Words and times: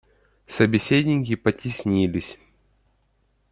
Собеседники 0.47 1.35
потеснились. 1.35 2.39